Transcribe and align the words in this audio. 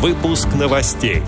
Выпуск 0.00 0.48
новостей. 0.58 1.20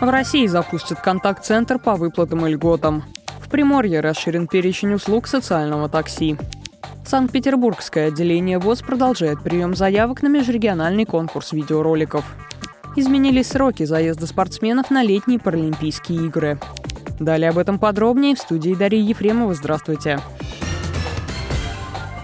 В 0.00 0.08
России 0.08 0.46
запустят 0.46 1.00
контакт-центр 1.00 1.80
по 1.80 1.96
выплатам 1.96 2.46
и 2.46 2.52
льготам. 2.52 3.02
В 3.40 3.48
Приморье 3.48 3.98
расширен 3.98 4.46
перечень 4.46 4.94
услуг 4.94 5.26
социального 5.26 5.88
такси. 5.88 6.36
Санкт-Петербургское 7.04 8.06
отделение 8.06 8.60
ВОЗ 8.60 8.82
продолжает 8.82 9.42
прием 9.42 9.74
заявок 9.74 10.22
на 10.22 10.28
межрегиональный 10.28 11.04
конкурс 11.04 11.50
видеороликов. 11.50 12.24
Изменились 12.94 13.48
сроки 13.48 13.82
заезда 13.82 14.28
спортсменов 14.28 14.92
на 14.92 15.02
летние 15.02 15.40
Паралимпийские 15.40 16.26
игры. 16.26 16.60
Далее 17.18 17.50
об 17.50 17.58
этом 17.58 17.80
подробнее 17.80 18.36
в 18.36 18.38
студии 18.38 18.76
Дарьи 18.76 19.02
Ефремова. 19.02 19.52
Здравствуйте. 19.52 20.18
Здравствуйте. 20.18 20.39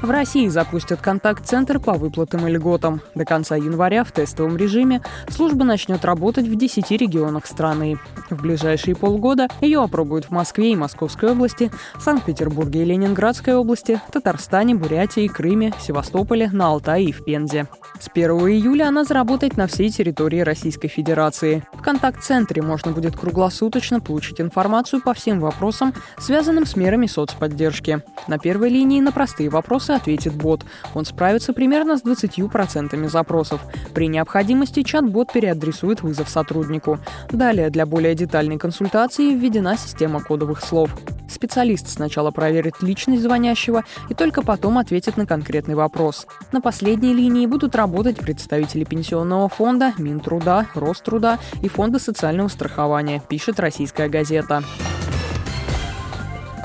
В 0.06 0.10
России 0.10 0.46
запустят 0.46 1.00
контакт-центр 1.00 1.80
по 1.80 1.94
выплатам 1.94 2.46
и 2.46 2.50
льготам. 2.52 3.00
До 3.16 3.24
конца 3.24 3.56
января 3.56 4.04
в 4.04 4.12
тестовом 4.12 4.56
режиме 4.56 5.02
служба 5.28 5.64
начнет 5.64 6.04
работать 6.04 6.46
в 6.46 6.54
10 6.54 6.88
регионах 6.92 7.44
страны. 7.44 7.98
В 8.30 8.40
ближайшие 8.40 8.94
полгода 8.94 9.48
ее 9.60 9.82
опробуют 9.82 10.26
в 10.26 10.30
Москве 10.30 10.70
и 10.70 10.76
Московской 10.76 11.32
области, 11.32 11.72
Санкт-Петербурге 11.98 12.82
и 12.82 12.84
Ленинградской 12.84 13.56
области, 13.56 14.00
Татарстане, 14.12 14.76
Бурятии, 14.76 15.26
Крыме, 15.26 15.74
Севастополе, 15.80 16.50
на 16.52 16.68
Алтае 16.68 17.06
и 17.06 17.12
в 17.12 17.24
Пензе. 17.24 17.66
С 17.98 18.08
1 18.08 18.30
июля 18.30 18.86
она 18.86 19.02
заработает 19.02 19.56
на 19.56 19.66
всей 19.66 19.90
территории 19.90 20.38
Российской 20.38 20.86
Федерации. 20.86 21.66
В 21.72 21.82
контакт-центре 21.82 22.62
можно 22.62 22.92
будет 22.92 23.18
круглосуточно 23.18 24.00
получить 24.00 24.40
информацию 24.40 25.02
по 25.02 25.14
всем 25.14 25.40
вопросам, 25.40 25.94
связанным 26.18 26.64
с 26.64 26.76
мерами 26.76 27.06
соцподдержки. 27.06 28.02
На 28.28 28.38
первой 28.38 28.68
линии 28.68 29.00
на 29.00 29.10
простые 29.10 29.48
вопросы 29.48 29.95
ответит 29.96 30.34
бот. 30.34 30.64
Он 30.94 31.04
справится 31.04 31.52
примерно 31.52 31.98
с 31.98 32.04
20% 32.04 33.08
запросов. 33.08 33.60
При 33.94 34.08
необходимости 34.08 34.82
чат-бот 34.82 35.32
переадресует 35.32 36.02
вызов 36.02 36.28
сотруднику. 36.28 36.98
Далее 37.30 37.70
для 37.70 37.86
более 37.86 38.14
детальной 38.14 38.58
консультации 38.58 39.34
введена 39.34 39.76
система 39.76 40.22
кодовых 40.22 40.60
слов. 40.60 40.90
Специалист 41.28 41.88
сначала 41.88 42.30
проверит 42.30 42.82
личность 42.82 43.22
звонящего 43.22 43.84
и 44.08 44.14
только 44.14 44.42
потом 44.42 44.78
ответит 44.78 45.16
на 45.16 45.26
конкретный 45.26 45.74
вопрос. 45.74 46.26
На 46.52 46.60
последней 46.60 47.14
линии 47.14 47.46
будут 47.46 47.74
работать 47.74 48.16
представители 48.18 48.84
Пенсионного 48.84 49.48
фонда, 49.48 49.92
Минтруда, 49.98 50.66
Роструда 50.74 51.38
и 51.62 51.68
Фонда 51.68 51.98
социального 51.98 52.48
страхования, 52.48 53.22
пишет 53.28 53.58
российская 53.58 54.08
газета. 54.08 54.62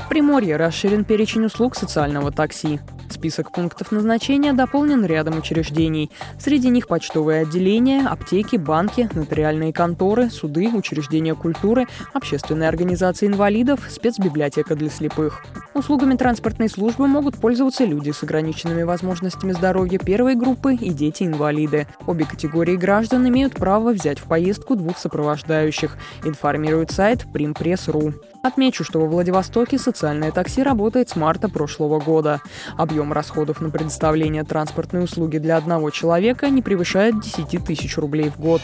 Приморье 0.10 0.58
расширен 0.58 1.06
перечень 1.06 1.46
услуг 1.46 1.76
социального 1.76 2.32
такси. 2.32 2.82
Список 3.12 3.52
пунктов 3.52 3.92
назначения 3.92 4.54
дополнен 4.54 5.06
рядом 5.06 5.38
учреждений. 5.38 6.10
Среди 6.40 6.70
них 6.70 6.88
почтовые 6.88 7.42
отделения, 7.42 8.08
аптеки, 8.08 8.56
банки, 8.56 9.10
нотариальные 9.14 9.74
конторы, 9.74 10.30
суды, 10.30 10.70
учреждения 10.70 11.36
культуры, 11.36 11.88
общественные 12.14 12.70
организации 12.70 13.28
инвалидов, 13.28 13.82
спецбиблиотека 13.90 14.76
для 14.76 14.90
слепых. 14.90 15.44
Услугами 15.74 16.16
транспортной 16.16 16.68
службы 16.68 17.08
могут 17.08 17.38
пользоваться 17.38 17.86
люди 17.86 18.12
с 18.12 18.24
ограниченными 18.24 18.84
возможностями 18.84 19.54
здоровья 19.54 20.00
первой 20.00 20.36
группы 20.36 20.76
и 20.76 20.90
дети-инвалиды. 20.90 21.88
Обе 22.06 22.26
категории 22.26 22.76
граждан 22.76 23.26
имеют 23.30 23.54
право 23.54 23.94
взять 23.94 24.20
в 24.20 24.24
поездку 24.24 24.76
двух 24.76 24.98
сопровождающих, 24.98 25.98
информирует 26.26 26.92
сайт 26.92 27.26
primpress.ru. 27.34 28.14
Отмечу, 28.44 28.84
что 28.84 29.00
во 29.00 29.08
Владивостоке 29.08 29.78
социальное 29.78 30.32
такси 30.32 30.62
работает 30.62 31.10
с 31.10 31.16
марта 31.16 31.48
прошлого 31.48 32.00
года. 32.00 32.42
Объем 32.78 33.14
расходов 33.14 33.62
на 33.62 33.70
предоставление 33.70 34.44
транспортной 34.44 35.06
услуги 35.06 35.38
для 35.38 35.56
одного 35.56 35.90
человека 35.90 36.50
не 36.50 36.62
превышает 36.62 37.22
10 37.22 37.64
тысяч 37.64 37.98
рублей 37.98 38.30
в 38.30 38.40
год. 38.40 38.62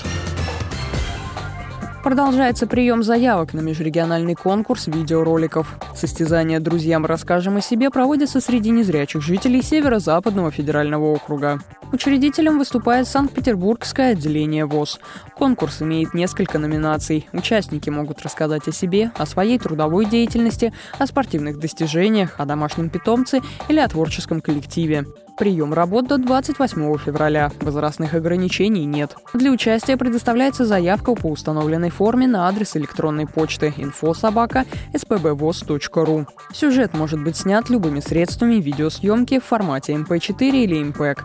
Продолжается 2.07 2.67
прием 2.67 3.03
заявок 3.03 3.53
на 3.53 3.59
межрегиональный 3.59 4.33
конкурс 4.33 4.87
видеороликов. 4.87 5.77
Состязание 5.93 6.61
«Друзьям 6.61 7.05
расскажем 7.05 7.57
о 7.57 7.61
себе» 7.61 7.89
проводится 7.89 8.39
среди 8.39 8.69
незрячих 8.69 9.21
жителей 9.21 9.61
Северо-Западного 9.61 10.49
федерального 10.49 11.07
округа. 11.07 11.59
Учредителем 11.91 12.57
выступает 12.57 13.07
Санкт-Петербургское 13.07 14.11
отделение 14.11 14.65
ВОЗ. 14.65 14.99
Конкурс 15.35 15.81
имеет 15.81 16.13
несколько 16.13 16.59
номинаций. 16.59 17.27
Участники 17.31 17.89
могут 17.89 18.21
рассказать 18.21 18.67
о 18.67 18.71
себе, 18.71 19.11
о 19.17 19.25
своей 19.25 19.57
трудовой 19.57 20.05
деятельности, 20.05 20.73
о 20.99 21.07
спортивных 21.07 21.59
достижениях, 21.59 22.39
о 22.39 22.45
домашнем 22.45 22.89
питомце 22.89 23.41
или 23.69 23.79
о 23.79 23.87
творческом 23.87 24.41
коллективе. 24.41 25.05
Прием 25.37 25.71
работ 25.71 26.07
до 26.07 26.17
28 26.17 26.97
февраля. 26.97 27.51
Возрастных 27.61 28.15
ограничений 28.15 28.85
нет. 28.85 29.15
Для 29.35 29.51
участия 29.51 29.95
предоставляется 29.95 30.65
заявка 30.65 31.13
по 31.13 31.27
установленной 31.27 31.91
форме 31.91 32.25
на 32.25 32.47
адрес 32.47 32.75
электронной 32.75 33.27
почты 33.27 33.71
info.sobaka.spbvoz.ru. 33.77 36.25
Сюжет 36.51 36.95
может 36.95 37.23
быть 37.23 37.37
снят 37.37 37.69
любыми 37.69 37.99
средствами 37.99 38.55
видеосъемки 38.55 39.39
в 39.39 39.45
формате 39.45 39.93
MP4 39.93 40.49
или 40.49 40.81
MPEG. 40.81 41.19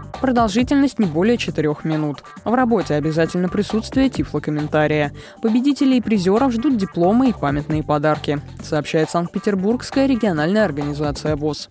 Продолжительность 0.52 0.98
не 0.98 1.06
более 1.06 1.38
4 1.38 1.76
минут. 1.84 2.22
В 2.44 2.52
работе 2.52 2.92
обязательно 2.92 3.48
присутствие 3.48 4.10
тифлокомментария. 4.10 5.14
Победителей 5.40 5.96
и 5.96 6.00
призеров 6.02 6.52
ждут 6.52 6.76
дипломы 6.76 7.30
и 7.30 7.32
памятные 7.32 7.82
подарки, 7.82 8.38
сообщает 8.62 9.08
Санкт-Петербургская 9.08 10.04
региональная 10.04 10.66
организация 10.66 11.36
ВОЗ. 11.36 11.68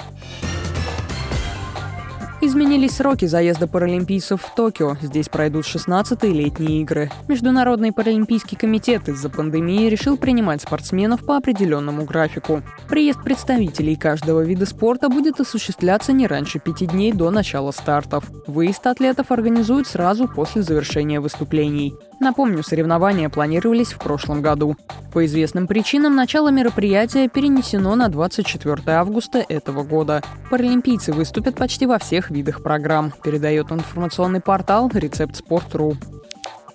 Изменились 2.43 2.95
сроки 2.95 3.25
заезда 3.25 3.67
паралимпийцев 3.67 4.41
в 4.41 4.55
Токио. 4.55 4.97
Здесь 4.99 5.29
пройдут 5.29 5.63
16-е 5.63 6.33
летние 6.33 6.81
игры. 6.81 7.11
Международный 7.27 7.91
паралимпийский 7.91 8.57
комитет 8.57 9.07
из-за 9.09 9.29
пандемии 9.29 9.87
решил 9.89 10.17
принимать 10.17 10.63
спортсменов 10.63 11.23
по 11.23 11.37
определенному 11.37 12.03
графику. 12.03 12.63
Приезд 12.89 13.23
представителей 13.23 13.95
каждого 13.95 14.41
вида 14.41 14.65
спорта 14.65 15.07
будет 15.07 15.39
осуществляться 15.39 16.13
не 16.13 16.25
раньше 16.25 16.57
пяти 16.57 16.87
дней 16.87 17.13
до 17.13 17.29
начала 17.29 17.69
стартов. 17.69 18.23
Выезд 18.47 18.87
атлетов 18.87 19.31
организуют 19.31 19.85
сразу 19.85 20.27
после 20.27 20.63
завершения 20.63 21.19
выступлений. 21.19 21.93
Напомню, 22.19 22.63
соревнования 22.63 23.29
планировались 23.29 23.93
в 23.93 23.99
прошлом 23.99 24.41
году. 24.41 24.75
По 25.11 25.25
известным 25.25 25.67
причинам 25.67 26.15
начало 26.15 26.49
мероприятия 26.49 27.27
перенесено 27.27 27.95
на 27.95 28.09
24 28.09 28.81
августа 28.87 29.43
этого 29.47 29.83
года. 29.83 30.23
Паралимпийцы 30.49 31.13
выступят 31.13 31.55
почти 31.55 31.85
во 31.85 31.97
всех 31.97 32.30
видах 32.31 32.63
программ, 32.63 33.13
передает 33.23 33.71
информационный 33.71 34.41
портал 34.41 34.89
«Рецепт 34.93 35.35
Спорт.ру». 35.35 35.95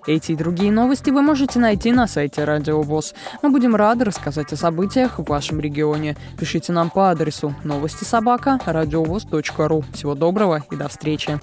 Эти 0.07 0.33
и 0.33 0.37
другие 0.37 0.71
новости 0.71 1.11
вы 1.11 1.21
можете 1.21 1.59
найти 1.59 1.91
на 1.91 2.07
сайте 2.07 2.45
Радио 2.45 2.81
ВОЗ. 2.81 3.15
Мы 3.43 3.51
будем 3.51 3.75
рады 3.75 4.05
рассказать 4.05 4.53
о 4.53 4.57
событиях 4.57 5.19
в 5.19 5.25
вашем 5.25 5.59
регионе. 5.59 6.17
Пишите 6.39 6.73
нам 6.73 6.91
по 6.91 7.11
адресу 7.11 7.55
новости 7.65 8.05
собака 8.05 8.61
ру. 9.67 9.85
Всего 9.93 10.15
доброго 10.15 10.63
и 10.71 10.77
до 10.77 10.89
встречи. 10.89 11.41